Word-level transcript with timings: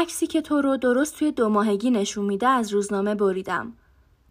عکسی 0.00 0.26
که 0.26 0.42
تو 0.42 0.60
رو 0.60 0.76
درست 0.76 1.18
توی 1.18 1.32
دو 1.32 1.48
ماهگی 1.48 1.90
نشون 1.90 2.24
میده 2.24 2.48
از 2.48 2.72
روزنامه 2.72 3.14
بریدم. 3.14 3.72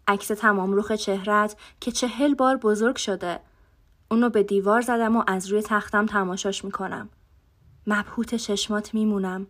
عکس 0.06 0.28
تمام 0.28 0.72
روخ 0.72 0.92
چهرت 0.92 1.56
که 1.80 1.92
چهل 1.92 2.34
بار 2.34 2.56
بزرگ 2.56 2.96
شده. 2.96 3.40
اونو 4.10 4.30
به 4.30 4.42
دیوار 4.42 4.80
زدم 4.80 5.16
و 5.16 5.24
از 5.26 5.46
روی 5.46 5.62
تختم 5.62 6.06
تماشاش 6.06 6.64
می‌کنم. 6.64 7.08
مبهوت 7.86 8.34
چشمات 8.34 8.94
میمونم. 8.94 9.46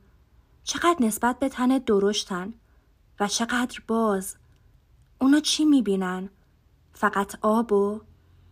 چقدر 0.65 0.97
نسبت 1.01 1.39
به 1.39 1.49
تن 1.49 1.79
درشتن 1.79 2.55
و 3.21 3.29
چقدر 3.29 3.81
باز. 3.87 4.37
اونا 5.21 5.41
چی 5.41 5.65
می‌بینن؟ 5.65 6.31
فقط 6.93 7.39
آب 7.43 7.73
و 7.73 8.01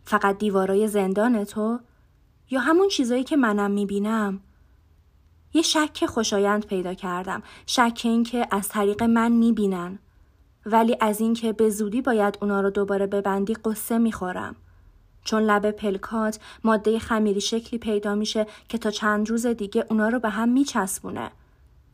فقط 0.05 0.39
دیوارای 0.39 0.89
زندان 0.89 1.45
تو؟ 1.45 1.78
یا 2.51 2.61
همون 2.61 2.89
چیزایی 2.89 3.25
که 3.25 3.37
منم 3.37 3.70
می‌بینم؟ 3.70 4.41
یه 5.56 5.62
شک 5.62 6.06
خوشایند 6.06 6.66
پیدا 6.66 6.95
کردم. 6.95 7.42
شک 7.66 8.01
این 8.05 8.24
که 8.24 8.48
از 8.51 8.69
طریق 8.69 9.02
من 9.02 9.33
می‌بینن. 9.33 9.98
ولی 10.66 10.97
از 11.01 11.20
اینکه 11.20 11.52
به 11.52 11.70
زودی 11.70 12.02
باید 12.02 12.38
اونا 12.41 12.60
رو 12.60 12.70
دوباره 12.70 13.06
ببندی 13.06 13.55
قصه 13.55 13.98
می‌خورم. 13.98 14.56
چون 15.24 15.42
لب 15.42 15.70
پلکات 15.70 16.41
ماده 16.64 16.98
خمیری 16.98 17.41
شکلی 17.41 17.78
پیدا 17.78 18.14
میشه 18.14 18.47
که 18.69 18.78
تا 18.78 18.91
چند 18.91 19.30
روز 19.30 19.47
دیگه 19.47 19.87
اونا 19.91 20.09
رو 20.09 20.19
به 20.19 20.28
هم 20.28 20.48
میچسبونه 20.48 21.30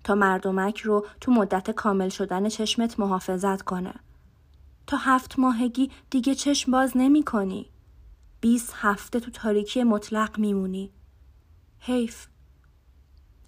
تا 0.04 0.14
مردمک 0.14 0.80
رو 0.80 1.06
تو 1.20 1.32
مدت 1.32 1.70
کامل 1.70 2.08
شدن 2.08 2.48
چشمت 2.48 3.00
محافظت 3.00 3.62
کنه. 3.62 3.94
تا 4.86 4.96
هفت 4.96 5.38
ماهگی 5.38 5.90
دیگه 6.10 6.34
چشم 6.34 6.72
باز 6.72 6.92
نمی 6.94 7.22
کنی. 7.22 7.66
بیست 8.40 8.74
هفته 8.76 9.20
تو 9.20 9.30
تاریکی 9.30 9.82
مطلق 9.82 10.38
میمونی. 10.38 10.90
حیف. 11.78 12.31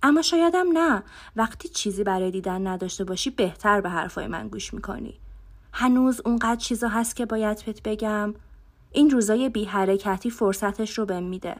اما 0.07 0.23
شایدم 0.23 0.67
نه 0.73 1.03
وقتی 1.37 1.69
چیزی 1.69 2.05
برای 2.05 2.31
دیدن 2.31 2.67
نداشته 2.67 3.05
باشی 3.05 3.31
بهتر 3.31 3.81
به 3.81 3.91
حرفای 3.91 4.27
من 4.27 4.49
گوش 4.49 4.75
می‌کنی. 4.75 5.15
هنوز 5.73 6.21
اونقدر 6.25 6.57
چیزا 6.57 6.89
هست 6.89 7.17
که 7.17 7.27
باید 7.27 7.65
بهت 7.67 7.83
بگم 7.83 8.35
این 8.93 9.11
روزای 9.11 9.49
بی 9.49 9.65
حرکتی 9.65 10.31
فرصتش 10.31 10.99
رو 10.99 11.07
بهم 11.07 11.23
میده 11.23 11.57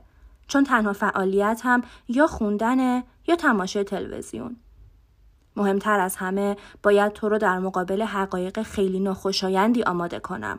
چون 0.47 0.65
تنها 0.65 0.93
فعالیت 0.93 1.61
هم 1.65 1.83
یا 2.09 2.27
خوندنه 2.27 3.05
یا 3.27 3.37
تماشای 3.37 3.85
تلویزیون. 3.85 4.57
مهمتر 5.57 6.01
از 6.01 6.17
همه 6.17 6.57
باید 6.83 7.13
تو 7.13 7.29
رو 7.29 7.39
در 7.39 7.59
مقابل 7.59 8.03
حقایق 8.03 8.63
خیلی 8.63 9.01
ناخوشایندی 9.01 9.83
آماده 9.83 10.21
کنم. 10.21 10.59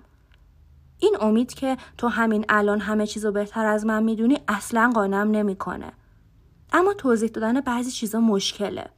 این 0.99 1.17
امید 1.21 1.53
که 1.53 1.77
تو 1.97 2.07
همین 2.07 2.45
الان 2.49 2.79
همه 2.79 3.07
چیزو 3.07 3.31
بهتر 3.31 3.65
از 3.65 3.85
من 3.85 4.03
می‌دونی 4.03 4.39
اصلا 4.47 4.91
قانم 4.95 5.31
نمی‌کنه. 5.31 5.91
اما 6.75 6.93
توضیح 6.93 7.29
دادن 7.29 7.61
بعضی 7.61 7.91
چیزا 7.91 8.19
مشکله. 8.19 8.89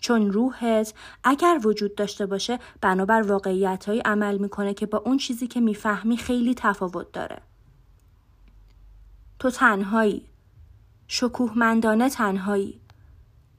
چون 0.00 0.32
روحت 0.32 0.94
اگر 1.24 1.60
وجود 1.64 1.94
داشته 1.94 2.26
باشه 2.26 2.58
بنابر 2.80 3.22
واقعیت 3.22 3.88
عمل 3.88 4.38
می‌کنه 4.38 4.74
که 4.74 4.86
با 4.86 4.98
اون 4.98 5.16
چیزی 5.16 5.46
که 5.46 5.60
می‌فهمی 5.60 6.16
خیلی 6.16 6.54
تفاوت 6.54 7.12
داره. 7.12 7.38
تو 9.38 9.50
تنهایی. 9.50 10.26
شکوهمندانه 11.08 12.10
تنهایی. 12.10 12.80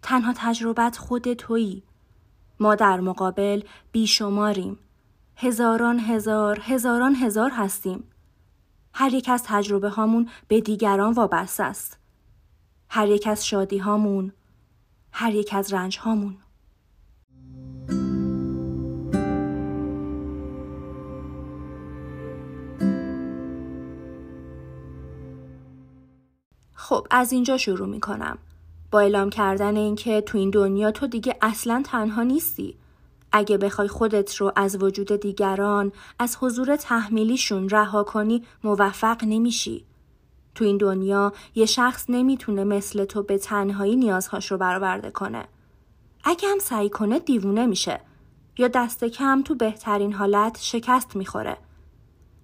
تنها 0.02 0.34
تجربت 0.36 0.98
خود 0.98 1.34
تویی. 1.34 1.84
ما 2.60 2.76
در 2.76 3.00
مقابل 3.00 3.62
بیشماریم. 3.92 4.78
هزاران 5.36 6.00
هزار 6.00 6.60
هزاران 6.64 7.16
هزار 7.16 7.52
هستیم. 7.52 8.04
هر 8.94 9.14
یک 9.14 9.30
از 9.30 9.44
تجربه 9.46 9.90
هامون 9.90 10.30
به 10.48 10.62
دیگران 10.62 11.14
وابسته 11.14 11.64
است. 11.64 11.99
هر 12.90 13.08
یک 13.08 13.28
از 13.28 13.48
شادی 13.48 13.78
هامون، 13.78 14.32
هر 15.12 15.36
یک 15.36 15.54
از 15.54 15.74
رنج 15.74 15.98
هامون. 15.98 16.38
خب 26.74 27.08
از 27.12 27.32
اینجا 27.32 27.58
شروع 27.58 27.88
می 27.88 28.00
کنم. 28.00 28.38
با 28.92 29.00
اعلام 29.00 29.30
کردن 29.30 29.78
اینکه 29.78 30.22
تو 30.22 30.38
این 30.38 30.50
دنیا 30.50 30.92
تو 30.92 31.08
دیگه 31.08 31.36
اصلا 31.42 31.84
تنها 31.86 32.24
نیستی. 32.24 32.76
اگه 33.32 33.58
بخوای 33.58 33.88
خودت 33.88 34.36
رو 34.36 34.52
از 34.56 34.84
وجود 34.84 35.12
دیگران، 35.12 35.92
از 36.20 36.38
حضور 36.42 36.76
تحمیلیشون 36.76 37.70
رها 37.70 38.04
کنی 38.04 38.44
موفق 38.64 39.24
نمیشی. 39.24 39.86
تو 40.60 40.66
این 40.66 40.78
دنیا 40.78 41.34
یه 41.56 41.66
شخص 41.66 42.06
نمی‌تونه 42.10 42.64
مثل 42.64 43.06
تو 43.06 43.24
به 43.24 43.38
تنهایی 43.38 43.96
نیازهاش 43.96 44.52
رو 44.52 44.58
برآورده 44.58 45.12
کنه. 45.12 45.46
اگه 46.24 46.48
هم 46.48 46.60
سعی 46.60 46.90
کنه 46.90 47.20
دیوونه 47.20 47.66
میشه 47.66 48.00
یا 48.58 48.68
دست 48.68 49.04
کم 49.04 49.42
تو 49.42 49.56
بهترین 49.56 50.14
حالت 50.14 50.58
شکست 50.62 51.16
می‌خوره. 51.16 51.58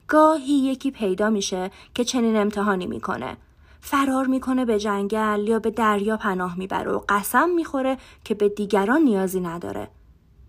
گاهی 0.08 0.54
یکی 0.54 0.92
پیدا 0.92 1.30
میشه 1.30 1.72
که 1.94 2.04
چنین 2.04 2.36
امتحانی 2.36 2.88
می‌کنه. 2.88 3.38
فرار 3.82 4.28
می‌کنه 4.28 4.66
به 4.66 4.80
جنگل 4.80 5.48
یا 5.48 5.60
به 5.60 5.72
دریا 5.72 6.18
پناه 6.18 6.58
می‌بره 6.58 6.92
و 6.92 7.02
قسم 7.10 7.50
می‌خوره 7.50 7.98
که 8.24 8.34
به 8.34 8.50
دیگران 8.50 9.02
نیازی 9.02 9.40
نداره. 9.40 9.88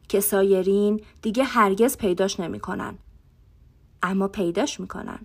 که 0.08 0.20
سایرین 0.20 1.00
دیگه 1.22 1.44
هرگز 1.44 1.96
پیداش 1.96 2.40
نمی‌کنن. 2.40 2.98
اما 4.02 4.28
پیداش 4.28 4.80
می‌کنن. 4.80 5.18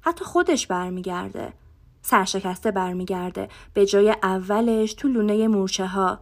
حتی 0.00 0.24
خودش 0.24 0.66
برمیگرده. 0.66 1.52
سرشکسته 2.02 2.70
برمیگرده. 2.70 3.48
به 3.74 3.86
جای 3.86 4.14
اولش 4.22 4.94
تو 4.94 5.08
لونه 5.08 5.48
مورچه 5.48 5.86
ها 5.86 6.20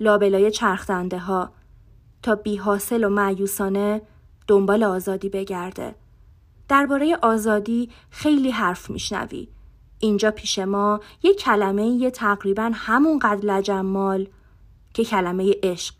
لابلای 0.00 0.50
چرخدنده 0.50 1.18
ها 1.18 1.52
تا 2.22 2.34
بی 2.34 2.56
حاصل 2.56 3.04
و 3.04 3.08
معیوسانه 3.08 4.02
دنبال 4.46 4.84
آزادی 4.84 5.28
بگرده. 5.28 5.94
درباره 6.68 7.16
آزادی 7.22 7.90
خیلی 8.10 8.50
حرف 8.50 8.90
میشنوی. 8.90 9.48
اینجا 9.98 10.30
پیش 10.30 10.58
ما 10.58 11.00
یه 11.22 11.34
کلمه 11.34 11.86
یه 11.86 12.10
تقریبا 12.10 12.70
همون 12.74 13.18
قد 13.18 13.40
لجمال 13.44 14.26
که 14.94 15.04
کلمه 15.04 15.54
عشق. 15.62 15.94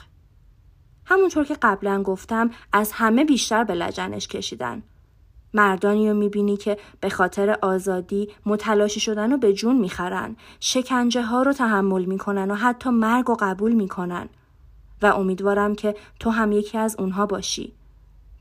همونطور 1.07 1.45
که 1.45 1.57
قبلا 1.63 2.03
گفتم 2.03 2.51
از 2.73 2.93
همه 2.93 3.25
بیشتر 3.25 3.65
به 3.65 3.75
لجنش 3.75 4.29
کشیدن. 4.29 4.83
مردانی 5.55 6.09
رو 6.09 6.17
می‌بینی 6.17 6.57
که 6.57 6.79
به 7.01 7.09
خاطر 7.09 7.59
آزادی 7.63 8.29
متلاشی 8.47 9.01
شدن 9.01 9.33
و 9.33 9.37
به 9.37 9.53
جون 9.53 9.77
می‌خرن. 9.77 10.37
شکنجه 10.61 11.23
ها 11.23 11.43
رو 11.43 11.53
تحمل 11.53 12.05
می‌کنن 12.05 12.51
و 12.51 12.55
حتی 12.55 12.91
مرگ 12.91 13.31
و 13.31 13.37
قبول 13.41 13.73
می‌کنن. 13.73 14.29
و 15.03 15.07
امیدوارم 15.07 15.75
که 15.75 15.95
تو 16.21 16.31
هم 16.31 16.53
یکی 16.53 16.79
از 16.79 16.97
اونها 16.99 17.27
باشی. 17.27 17.73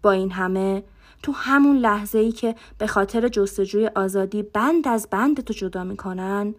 با 0.01 0.11
این 0.11 0.31
همه 0.31 0.83
تو 1.23 1.31
همون 1.31 1.77
لحظه 1.77 2.19
ای 2.19 2.31
که 2.31 2.55
به 2.77 2.87
خاطر 2.87 3.27
جستجوی 3.27 3.87
آزادی 3.87 4.43
بند 4.43 4.87
از 4.87 5.07
بند 5.11 5.41
تو 5.41 5.53
جدا 5.53 5.83
می‌کنن 5.83 6.55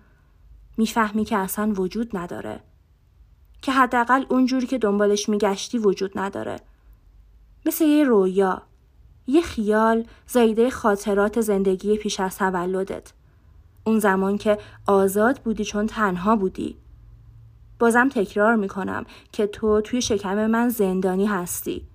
می‌فهمی 0.76 1.25
که 1.25 1.37
اصلا 1.37 1.72
وجود 1.76 2.16
نداره. 2.16 2.60
که 3.62 3.72
حداقل 3.72 4.25
اونجوری 4.28 4.66
که 4.66 4.78
دنبالش 4.78 5.28
میگشتی 5.28 5.78
وجود 5.78 6.19
نداره. 6.19 6.56
مثل 7.66 7.84
یه 7.84 8.04
رویا. 8.04 8.62
یه 9.27 9.43
خیال 9.43 10.05
زایده 10.27 10.71
خاطرات 10.71 11.41
زندگی 11.41 11.97
پیش 11.97 12.21
از 12.21 12.39
تولدت. 12.39 13.12
اون 13.85 13.99
زمان 13.99 14.39
که 14.39 14.59
آزاد 14.87 15.39
بودی 15.39 15.65
چون 15.65 15.87
تنها 15.87 16.37
بودی. 16.37 16.77
بازم 17.79 18.09
تکرار 18.09 18.57
می‌کنم 18.57 19.05
که 19.33 19.47
تو 19.47 19.81
توی 19.81 20.03
شکم 20.03 20.47
من 20.47 20.69
زندانی 20.69 21.27
هستی. 21.27 21.87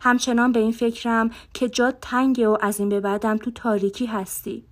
همچنان 0.00 0.52
به 0.52 0.60
این 0.60 0.72
فکرم 0.72 1.30
که 1.54 1.68
جاد 1.68 1.96
تنگه 2.00 2.48
و 2.48 2.58
از 2.60 2.80
این 2.80 2.88
به 2.88 3.00
بعدم 3.00 3.36
تو 3.36 3.50
تاریکی 3.50 4.06
هستی. 4.06 4.64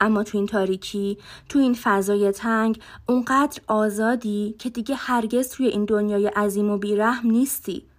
اما 0.00 0.22
تو 0.22 0.38
این 0.38 0.46
تاریکی، 0.46 1.18
تو 1.48 1.58
این 1.58 1.74
فضای 1.82 2.32
تنگ، 2.32 2.80
اونقدر 3.08 3.60
آزادی 3.66 4.54
که 4.58 4.70
دیگه 4.70 4.94
هرگز 4.94 5.50
توی 5.50 5.66
این 5.66 5.84
دنیای 5.84 6.26
عظیم 6.26 6.70
و 6.70 6.78
بیرحم 6.78 7.30
نیستی. 7.30 7.89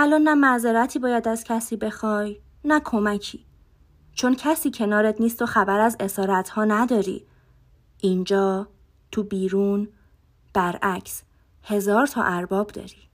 الان 0.00 0.22
نه 0.22 0.34
معذرتی 0.34 0.98
باید 0.98 1.28
از 1.28 1.44
کسی 1.44 1.76
بخوای 1.76 2.40
نه 2.64 2.80
کمکی. 2.84 3.46
چون 4.12 4.34
کسی 4.34 4.70
کنارت 4.70 5.20
نیست 5.20 5.42
و 5.42 5.46
خبر 5.46 5.80
از 5.80 5.96
اسارت 6.00 6.48
ها 6.48 6.64
نداری. 6.64 7.26
اینجا 8.00 8.68
تو 9.12 9.22
بیرون 9.22 9.88
برعکس 10.54 11.22
هزار 11.62 12.06
تا 12.06 12.22
ارباب 12.22 12.66
داری. 12.66 13.07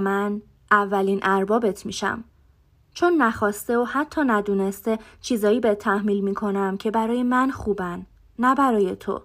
من 0.00 0.42
اولین 0.70 1.20
اربابت 1.22 1.86
میشم. 1.86 2.24
چون 2.94 3.22
نخواسته 3.22 3.78
و 3.78 3.84
حتی 3.84 4.20
ندونسته 4.20 4.98
چیزایی 5.20 5.60
به 5.60 5.74
تحمیل 5.74 6.20
می‌کنم 6.20 6.76
که 6.76 6.90
برای 6.90 7.22
من 7.22 7.50
خوبن 7.50 8.06
نه 8.38 8.54
برای 8.54 8.96
تو. 8.96 9.22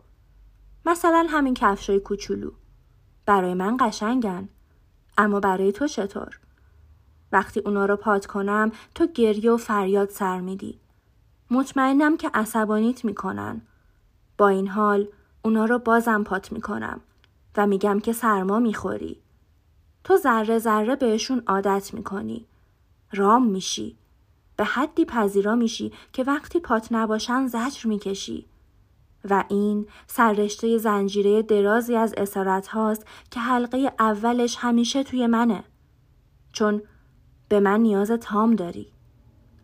مثلا 0.86 1.28
همین 1.30 1.54
کفشای 1.54 2.00
کوچولو. 2.00 2.52
برای 3.26 3.54
من 3.54 3.78
قشنگن 3.80 4.50
اما 5.18 5.40
برای 5.40 5.72
تو 5.72 5.88
چطور؟ 5.88 6.40
وقتی 7.32 7.60
اونا 7.60 7.86
رو 7.86 7.96
پات 7.96 8.26
کنم 8.26 8.72
تو 8.96 9.08
گریه 9.08 9.52
و 9.52 9.58
فریاد 9.58 10.10
سر 10.10 10.42
میدی. 10.42 10.80
مطمئنم 11.52 12.18
که 12.18 12.32
عصبانیت 12.34 13.06
می‌کنن. 13.06 13.62
با 14.38 14.48
این 14.48 14.68
حال 14.68 15.08
اونا 15.42 15.66
رو 15.66 15.80
بازم 15.80 16.24
پات 16.24 16.52
می‌کنم 16.52 17.02
و 17.58 17.68
میگم 17.68 18.00
که 18.00 18.14
سرما 18.14 18.60
می‌خوری. 18.60 19.22
تو 20.06 20.18
ذره 20.18 20.60
ذره 20.60 20.96
بهشون 20.96 21.44
عادت 21.48 21.94
می‌کنی. 21.94 22.46
رام 23.14 23.48
میشی. 23.48 23.98
به 24.58 24.64
حدی 24.64 25.06
پذیرا 25.06 25.56
میشی 25.56 25.92
که 26.14 26.24
وقتی 26.24 26.60
پات 26.60 26.88
نباشن 26.92 27.48
زجر 27.48 27.88
می‌کشی. 27.88 28.46
و 29.30 29.44
این 29.50 29.88
سررشته 30.08 30.78
زنجیره 30.78 31.42
درازی 31.42 31.96
از 31.96 32.14
اسارت 32.18 32.68
هاست 32.68 33.06
که 33.32 33.40
حلقه 33.40 33.92
اولش 34.00 34.58
همیشه 34.60 35.04
توی 35.04 35.28
منه. 35.28 35.64
چون 36.52 36.82
به 37.50 37.60
من 37.60 37.80
نیاز 37.80 38.12
تام 38.12 38.56
داری. 38.56 38.88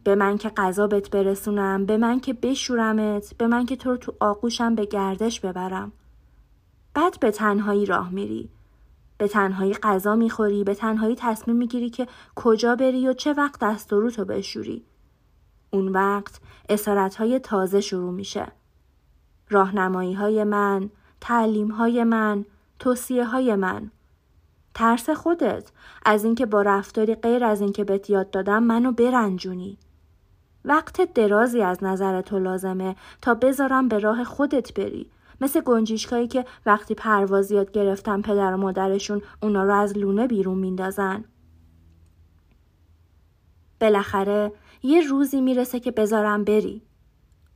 به 0.03 0.15
من 0.15 0.37
که 0.37 0.49
غذا 0.49 0.87
بهت 0.87 1.09
برسونم 1.09 1.85
به 1.85 1.97
من 1.97 2.19
که 2.19 2.33
بشورمت 2.33 3.33
به 3.37 3.47
من 3.47 3.65
که 3.65 3.75
تو 3.75 3.89
رو 3.89 3.97
تو 3.97 4.13
آغوشم 4.19 4.75
به 4.75 4.85
گردش 4.85 5.39
ببرم. 5.39 5.91
بعد 6.93 7.19
به 7.19 7.31
تنهایی 7.31 7.85
راه 7.85 8.09
میری. 8.09 8.49
به 9.21 9.27
تنهایی 9.27 9.73
غذا 9.73 10.15
می‌خوری 10.15 10.63
به 10.63 10.75
تنهایی 10.75 11.15
تصمیم 11.15 11.57
می‌گیری 11.57 11.89
که 11.89 12.07
کجا 12.35 12.75
بری 12.75 13.07
و 13.07 13.13
چه 13.13 13.33
وقت 13.33 13.59
دست 13.59 13.93
و 13.93 14.01
روتو 14.01 14.25
بشوری. 14.25 14.85
اون 15.71 15.87
وقت 15.87 16.39
اسارت 16.69 17.15
های 17.15 17.39
تازه 17.39 17.81
شروع 17.81 18.11
میشه. 18.11 18.47
راهنمایی 19.49 20.13
های 20.13 20.43
من 20.43 20.89
تعلیم 21.21 21.71
های 21.71 22.03
من 22.03 22.45
توصیه 22.79 23.25
های 23.25 23.55
من. 23.55 23.91
ترس 24.73 25.09
خودت 25.09 25.71
از 26.05 26.23
اینکه 26.23 26.45
با 26.45 26.61
رفتاری 26.61 27.15
غیر 27.15 27.43
از 27.43 27.61
اینکه 27.61 27.83
بهت 27.83 28.09
یاد 28.09 28.29
دادم 28.31 28.63
منو 28.63 28.91
برنجونی. 28.91 29.77
وقت 30.65 31.13
درازی 31.13 31.61
از 31.61 31.83
نظر 31.83 32.21
تو 32.21 32.39
لازمه 32.39 32.95
تا 33.21 33.33
بذارم 33.33 33.87
به 33.87 33.99
راه 33.99 34.23
خودت 34.23 34.73
بری. 34.73 35.11
مثل 35.41 35.61
گنجیشکایی 35.61 36.27
که 36.27 36.45
وقتی 36.65 36.95
پرواز 36.95 37.51
یاد 37.51 37.71
گرفتن 37.71 38.21
پدر 38.21 38.53
و 38.53 38.57
مادرشون 38.57 39.21
اونا 39.41 39.63
رو 39.63 39.73
از 39.73 39.97
لونه 39.97 40.27
بیرون 40.27 40.57
میندازن. 40.57 41.25
بالاخره 43.79 44.51
یه 44.83 45.07
روزی 45.07 45.41
می‌رسه 45.41 45.79
که 45.79 45.91
بذارم 45.91 46.43
بری. 46.43 46.81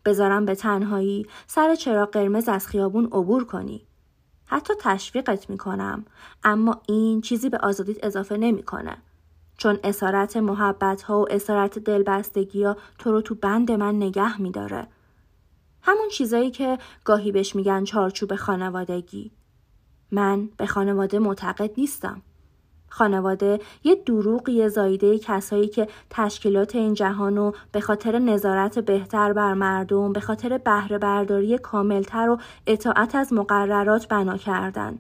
بذارم 0.06 0.46
به 0.46 0.56
تنهایی 0.56 1.26
سر 1.48 1.76
چراغ 1.76 2.10
قرمز 2.10 2.50
از 2.50 2.68
خیابون 2.68 3.06
عبور 3.06 3.46
کنی. 3.46 3.88
حتی 4.46 4.74
تشویقت 4.80 5.50
می‌کنم 5.50 6.06
اما 6.44 6.82
این 6.88 7.22
چیزی 7.22 7.50
به 7.50 7.58
آزادیت 7.58 8.04
اضافه 8.04 8.38
نمی‌کنه. 8.38 8.98
چون 9.58 9.78
اسارت 9.84 10.38
محبت 10.38 11.02
ها 11.02 11.20
و 11.20 11.32
اسارت 11.32 11.80
دلبستگی 11.80 12.64
ها 12.64 12.78
تو 12.98 13.12
رو 13.12 13.22
تو 13.22 13.36
بند 13.36 13.72
من 13.72 13.96
نگه 13.96 14.42
میداره. 14.42 14.88
همون 15.88 16.10
چیزایی 16.12 16.52
که 16.52 16.78
گاهی 17.04 17.32
بهش 17.32 17.56
میگن 17.56 17.84
چارچوب 17.84 18.36
خانوادگی. 18.36 19.32
من 20.12 20.50
به 20.58 20.66
خانواده 20.66 21.20
معتقد 21.20 21.72
نیستم. 21.78 22.22
خانواده 22.88 23.60
یه 23.84 23.96
دروغی 23.96 24.70
زایده 24.70 25.20
کسایی 25.20 25.68
که 25.68 25.88
تشکیلات 26.10 26.76
این 26.76 26.94
جهان 26.94 27.36
رو 27.36 27.56
به 27.72 27.82
خاطر 27.82 28.20
نظارت 28.20 28.80
بهتر 28.80 29.34
بر 29.34 29.54
مردم 29.54 30.14
به 30.14 30.20
خاطر 30.20 30.58
بهره 30.58 30.98
برداری 30.98 31.58
کاملتر 31.58 32.30
و 32.30 32.40
اطاعت 32.68 33.16
از 33.16 33.34
مقررات 33.34 34.08
بنا 34.08 34.38
کردن. 34.38 35.00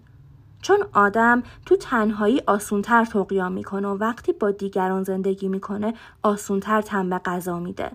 چون 0.62 0.78
آدم 0.94 1.44
تو 1.66 1.76
تنهایی 1.76 2.42
آسونتر 2.48 3.06
تقیام 3.06 3.52
می‌کنه 3.52 3.88
و 3.88 3.98
وقتی 3.98 4.34
با 4.34 4.52
دیگران 4.52 5.04
زندگی 5.04 5.48
می‌کنه 5.48 5.94
آسونتر 6.24 6.82
تن 6.82 7.10
به 7.10 7.18
غذا 7.18 7.60
میده. 7.60 7.92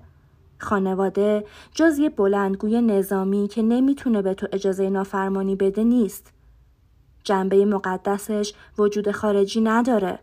خانواده 0.61 1.45
جز 1.75 1.99
یه 1.99 2.11
بلندگوی 2.11 2.83
نظامی 2.83 3.49
که 3.49 3.63
نمی‌تونه 3.63 4.23
به 4.23 4.35
تو 4.35 4.47
اجازه 4.53 4.91
نافرمانی 4.91 5.57
بده 5.57 5.85
نیست. 5.85 6.33
جنبه 7.25 7.65
مقدسش 7.65 8.55
وجود 8.79 9.11
خارجی 9.11 9.61
نداره. 9.61 10.19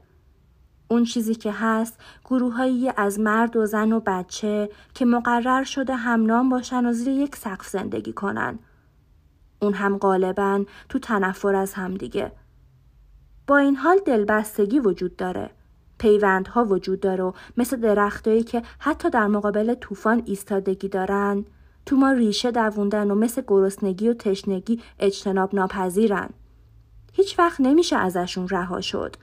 اون 0.88 1.04
چیزی 1.04 1.36
که 1.36 1.52
هست 1.52 2.00
گروهایی 2.26 2.92
از 2.98 3.20
مرد 3.20 3.56
و 3.56 3.66
زن 3.66 3.92
و 3.92 4.00
بچه 4.00 4.70
که 4.94 5.06
مقرر 5.06 5.64
شده 5.64 5.96
همنام 5.96 6.50
باشن 6.50 6.86
و 6.86 6.94
زیر 6.94 7.08
یک 7.08 7.36
سقف 7.36 7.68
زندگی 7.68 8.14
کنن. 8.14 8.60
اون 9.62 9.74
هم 9.74 9.98
غالبا 9.98 10.66
تو 10.90 11.00
تنفر 11.00 11.56
از 11.56 11.74
همدیگه. 11.74 12.32
با 13.48 13.58
این 13.58 13.76
حال 13.76 14.00
دلبستگی 14.06 14.80
وجود 14.80 15.16
داره. 15.16 15.50
پیوندها 15.98 16.66
وجود 16.66 17.00
داره 17.00 17.24
و 17.24 17.32
مثل 17.58 17.78
درختایی 17.78 18.44
که 18.44 18.64
حتی 18.80 19.10
در 19.10 19.28
مقابل 19.28 19.74
طوفان 19.74 20.24
ایستادگی 20.26 20.88
دارن 20.88 21.46
تو 21.86 21.96
ما 21.96 22.12
ریشه 22.12 22.52
دووندن 22.52 23.12
و 23.12 23.16
مثل 23.16 23.42
گرسنگی 23.48 24.10
و 24.10 24.14
تشنگی 24.14 24.82
اجتناب 25.00 25.56
ناپذیرن. 25.56 26.30
هیچ 27.14 27.40
وقت 27.40 27.62
نمیشه 27.62 27.96
ازشون 27.96 28.48
رها 28.48 28.82
شد. 28.82 29.16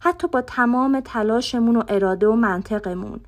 حتی 0.00 0.28
با 0.28 0.40
تمام 0.40 1.00
تلاشمون 1.00 1.76
و 1.76 1.82
اراده 1.88 2.26
و 2.26 2.34
منطقمون. 2.34 3.20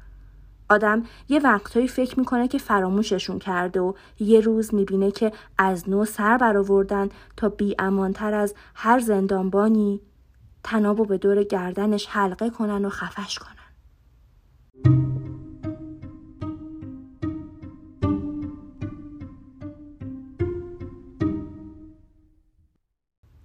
آدم 0.70 1.02
یه 1.28 1.40
وقتهایی 1.40 1.88
فکر 1.88 2.18
می‌کنه 2.18 2.48
که 2.48 2.58
فراموششون 2.58 3.38
کرده 3.38 3.80
و 3.80 3.92
یه 4.20 4.40
روز 4.40 4.74
می‌بینه 4.74 5.10
که 5.10 5.32
از 5.58 5.88
نو 5.88 6.04
سر 6.04 6.36
برآوردن 6.38 7.08
تا 7.36 7.48
بی 7.48 7.74
امانتر 7.78 8.34
از 8.34 8.54
هر 8.74 9.00
زندانبانی 9.00 10.00
تنابو 10.64 11.05
به 11.05 11.19
دور 11.19 11.43
گردنش 11.43 12.06
حلقه 12.06 12.50
کنن 12.50 12.85
و 12.85 12.88
خفش 12.88 13.38
کنن. 13.38 13.62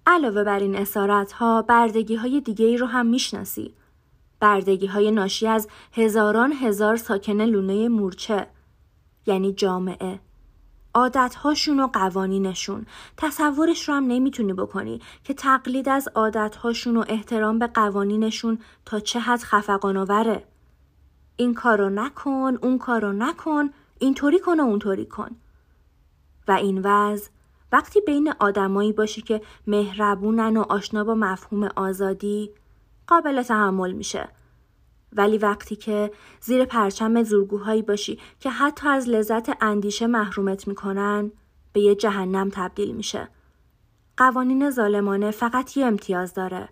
علاوه 0.08 0.44
بر 0.44 0.60
این 0.60 0.76
اسارت 0.76 1.32
ها 1.32 1.62
بردگی 1.62 2.16
های 2.16 2.42
دیگه 2.42 2.66
ای 2.66 2.78
رو 2.78 2.86
هم 2.86 3.06
می‌شناسی. 3.06 3.74
بردگی 4.40 4.88
های 4.88 5.12
ناشی 5.12 5.48
از 5.48 5.68
هزاران 5.94 6.54
هزار 6.54 6.96
ساکن 6.96 7.42
لونه 7.42 7.88
مورچه 7.88 8.48
یعنی 9.26 9.54
جامعه 9.54 10.20
عادتهاشون 10.98 11.80
و 11.80 11.88
قوانینشون. 11.88 12.86
تصورش 13.18 13.90
رو 13.90 13.96
هم 13.96 14.04
نمی‌تونی 14.04 14.54
بکنی 14.54 15.02
که 15.24 15.34
تقلید 15.34 15.90
از 15.90 16.08
عادتهاشون 16.16 16.98
و 16.98 17.04
احترام 17.08 17.60
به 17.60 17.68
قوانینشون 17.68 18.60
تا 18.86 19.00
چه 19.00 19.20
حد 19.20 19.40
خفقانوره 19.40 20.44
این 21.36 21.54
کارو 21.54 21.90
نکن 21.90 22.58
اون 22.62 22.78
کارو 22.78 23.14
نکن 23.14 23.70
اینطوری 24.00 24.40
کن 24.40 24.60
و 24.60 24.64
اونطوری 24.64 25.06
کن. 25.06 25.36
و 26.48 26.52
این 26.52 26.82
وضع 26.84 27.30
وقتی 27.72 28.02
بین 28.02 28.34
آدمایی 28.40 28.94
باشی 28.94 29.22
که 29.22 29.42
مهربونن 29.68 30.58
و 30.58 30.62
آشنا 30.62 31.04
با 31.04 31.16
مفهوم 31.16 31.70
آزادی 31.76 32.52
قابل 33.08 33.42
تحمل 33.42 33.92
میشه. 33.92 34.30
ولی 35.14 35.38
وقتی 35.38 35.76
که 35.76 36.12
زیر 36.42 36.66
پرچم 36.66 37.24
زورگوهایی 37.24 37.82
باشی 37.82 38.20
که 38.40 38.50
حتی 38.50 38.88
از 38.88 39.10
لذت 39.10 39.64
اندیشه 39.64 40.08
محرومت 40.08 40.68
می‌کنن 40.68 41.32
به 41.74 41.82
یه 41.82 41.96
جهنم 41.96 42.50
تبدیل 42.54 42.96
میشه. 42.96 43.30
قوانین 44.18 44.70
ظالمانه 44.72 45.32
فقط 45.32 45.78
یه 45.78 45.86
امتیاز 45.86 46.34
داره. 46.34 46.70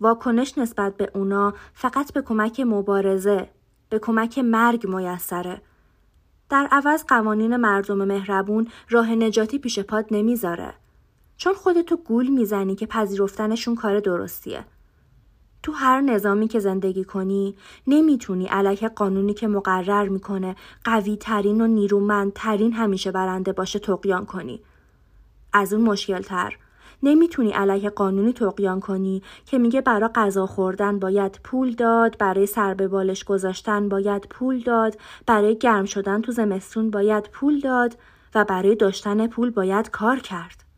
واکنش 0.00 0.58
نسبت 0.58 0.96
به 0.96 1.10
اونا 1.14 1.54
فقط 1.74 2.12
به 2.12 2.22
کمک 2.22 2.60
مبارزه، 2.60 3.50
به 3.88 3.98
کمک 3.98 4.38
مرگ 4.38 4.86
میسره. 4.86 5.62
در 6.48 6.68
عوض 6.70 7.04
قوانین 7.04 7.56
مردم 7.56 8.04
مهربون 8.04 8.68
راه 8.90 9.10
نجاتی 9.10 9.58
پیش 9.58 9.78
پاد 9.78 10.06
نمی‌ذاره. 10.10 10.74
چون 11.36 11.54
خودتو 11.54 11.96
گول 11.96 12.28
می‌زنی 12.28 12.74
که 12.74 12.86
پذیرفتنشون 12.86 13.74
کار 13.74 14.00
درستیه. 14.00 14.64
تو 15.62 15.72
هر 15.72 16.00
نظامی 16.00 16.48
که 16.48 16.58
زندگی 16.58 17.04
کنی 17.04 17.54
نمی‌تونی 17.86 18.46
علیه 18.46 18.88
قانونی 18.88 19.34
که 19.34 19.48
مقرر 19.48 20.08
می‌کنه 20.08 20.56
قوی 20.84 21.16
ترین 21.16 21.60
و 21.60 21.66
نیرومندترین 21.66 22.72
همیشه 22.72 23.10
برنده 23.10 23.52
باشه 23.52 23.78
تقیان 23.78 24.26
کنی. 24.26 24.60
از 25.52 25.72
اون 25.72 25.82
مشکل 25.82 26.22
تر 26.22 26.56
نمی‌تونی 27.02 27.50
علیه 27.50 27.90
قانونی 27.90 28.32
تقیان 28.32 28.80
کنی 28.80 29.22
که 29.46 29.58
میگه 29.58 29.80
برای 29.80 30.10
غذا 30.14 30.46
خوردن 30.46 30.98
باید 30.98 31.40
پول 31.44 31.74
داد، 31.74 32.18
برای 32.18 32.46
سر 32.46 32.74
به 32.74 32.88
بالش 32.88 33.24
گذاشتن 33.24 33.88
باید 33.88 34.26
پول 34.30 34.60
داد، 34.60 34.98
برای 35.26 35.58
گرم 35.58 35.84
شدن 35.84 36.20
تو 36.20 36.32
زمستون 36.32 36.90
باید 36.90 37.28
پول 37.32 37.60
داد 37.60 37.98
و 38.34 38.44
برای 38.44 38.74
داشتن 38.74 39.26
پول 39.26 39.50
باید 39.50 39.90
کار 39.90 40.18
کرد. 40.18 40.69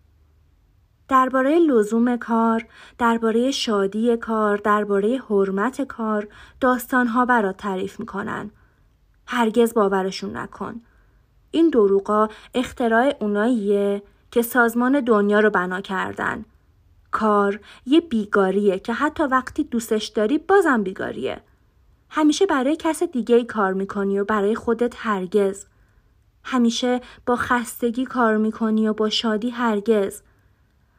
درباره 1.12 1.58
لزوم 1.58 2.16
کار، 2.16 2.66
درباره 2.98 3.50
شادی 3.50 4.16
کار، 4.16 4.56
درباره 4.56 5.22
حرمت 5.28 5.82
کار 5.82 6.28
داستانها 6.60 7.24
برات 7.24 7.56
تعریف 7.56 8.00
می‌کنن. 8.00 8.50
هرگز 9.26 9.74
باورشون 9.74 10.36
نکن. 10.36 10.80
این 11.50 11.70
دروغا 11.70 12.28
اختراع 12.54 13.14
اوناییه 13.20 14.02
که 14.30 14.42
سازمان 14.42 15.00
دنیا 15.00 15.40
رو 15.40 15.50
بنا 15.50 15.80
کردن. 15.80 16.44
کار 17.10 17.60
یه 17.86 18.00
بیگاریه 18.00 18.78
که 18.78 18.92
حتی 18.92 19.22
وقتی 19.22 19.64
دوستش 19.64 20.06
داری 20.06 20.38
بازم 20.38 20.82
بیگاریه. 20.82 21.40
همیشه 22.10 22.46
برای 22.46 22.76
کس 22.76 23.02
دیگه 23.02 23.36
ای 23.36 23.44
کار 23.44 23.72
می‌کنی 23.72 24.18
و 24.18 24.24
برای 24.24 24.54
خودت 24.54 24.94
هرگز. 24.96 25.66
همیشه 26.44 27.00
با 27.26 27.36
خستگی 27.36 28.04
کار 28.04 28.36
می‌کنی 28.36 28.88
و 28.88 28.92
با 28.92 29.08
شادی 29.08 29.50
هرگز. 29.50 30.22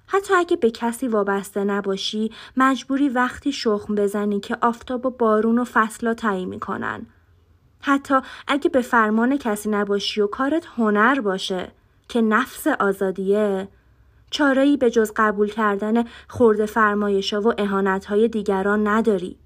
حتی 0.07 0.33
اگه 0.33 0.57
به 0.57 0.71
کسی 0.71 1.07
وابسته 1.07 1.63
نباشی 1.63 2.31
مجبوری 2.57 3.09
وقتی 3.09 3.51
شخم 3.51 3.95
بزنی 3.95 4.39
که 4.39 4.57
آفتاب 4.61 5.05
و 5.05 5.09
بارون 5.09 5.59
و 5.59 5.63
فصلا 5.63 6.13
تعیین 6.13 6.49
می‌کنن. 6.49 7.05
حتی 7.79 8.15
اگه 8.47 8.69
به 8.69 8.81
فرمان 8.81 9.37
کسی 9.37 9.69
نباشی 9.69 10.21
و 10.21 10.27
کارت 10.27 10.65
هنر 10.77 11.21
باشه 11.21 11.71
که 12.07 12.21
نفس 12.21 12.67
آزادیه 12.67 13.67
چاره‌ای 14.29 14.77
به 14.77 14.89
جز 14.89 15.11
قبول 15.15 15.49
کردن 15.49 16.03
خورده 16.27 16.65
فرمایشا 16.65 17.41
و 17.41 17.53
اهانتهای 17.57 18.27
دیگران 18.27 18.87
نداری. 18.87 19.37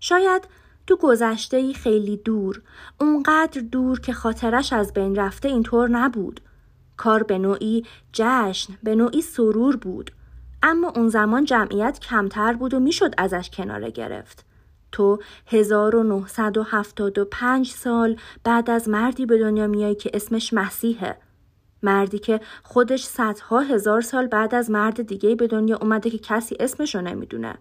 شاید 0.00 0.48
تو 0.86 0.96
گذشته 0.96 1.72
خیلی 1.72 2.16
دور 2.16 2.62
اونقدر 3.00 3.60
دور 3.60 4.00
که 4.00 4.12
خاطرش 4.12 4.72
از 4.72 4.92
بین 4.92 5.14
رفته 5.14 5.48
اینطور 5.48 5.88
نبود 5.88 6.40
کار 6.96 7.22
به 7.22 7.38
نوعی 7.38 7.84
جشن 8.12 8.74
به 8.82 8.94
نوعی 8.94 9.22
سرور 9.22 9.76
بود. 9.76 10.10
اما 10.62 10.92
اون 10.96 11.08
زمان 11.08 11.44
جمعیت 11.44 11.98
کمتر 11.98 12.52
بود 12.52 12.74
و 12.74 12.80
می‌شد 12.80 13.14
ازش 13.18 13.50
کناره 13.50 13.90
گرفت. 13.90 14.44
تو 14.92 15.18
1975 15.46 17.70
سال 17.70 18.16
بعد 18.44 18.70
از 18.70 18.88
مردی 18.88 19.26
به 19.26 19.38
دنیا 19.38 19.66
میای 19.66 19.94
که 19.94 20.10
اسمش 20.14 20.52
مسیحه. 20.52 21.16
مردی 21.82 22.18
که 22.18 22.40
خودش 22.62 23.04
صدها 23.04 23.60
هزار 23.60 24.00
سال 24.00 24.26
بعد 24.26 24.54
از 24.54 24.70
مرد 24.70 25.02
دیگه 25.02 25.34
به 25.34 25.46
دنیا 25.46 25.76
اومده 25.76 26.10
که 26.10 26.18
کسی 26.18 26.56
اسمشو 26.60 27.00
نمی‌دونه. 27.00 27.58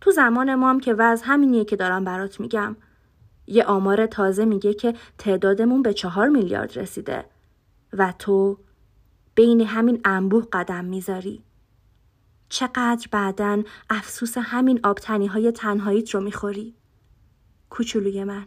تو 0.00 0.10
زمان 0.10 0.54
ما 0.54 0.70
هم 0.70 0.80
که 0.80 0.94
وضع 0.94 1.24
همینیه 1.26 1.64
که 1.64 1.76
دارم 1.76 2.04
برات 2.04 2.40
میگم. 2.40 2.76
یه 3.46 3.64
آمار 3.64 4.06
تازه 4.06 4.44
میگه 4.44 4.74
که 4.74 4.94
تعدادمون 5.18 5.82
به 5.82 5.94
چهار 5.94 6.28
میلیارد 6.28 6.78
رسیده. 6.78 7.24
و 7.92 8.12
تو 8.18 8.58
بین 9.34 9.60
همین 9.60 10.00
انبوه 10.04 10.46
قدم 10.52 10.84
می‌ذاری. 10.84 11.42
چقدر 12.48 13.08
بعدن 13.10 13.64
افسوس 13.90 14.34
همین 14.38 14.80
آبتنی 14.82 15.26
های 15.26 15.52
تنهاییت 15.52 16.10
رو 16.10 16.20
می‌خوری؟ 16.20 16.74
کوچولوی 17.70 18.24
من. 18.24 18.46